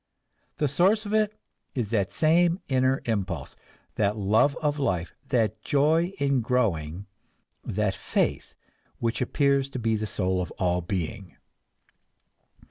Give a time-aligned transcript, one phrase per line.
[0.57, 1.35] The source of it
[1.75, 3.55] is that same inner impulse,
[3.97, 7.05] that love of life, that joy in growing,
[7.63, 8.55] that faith
[8.97, 11.37] which appears to be the soul of all being.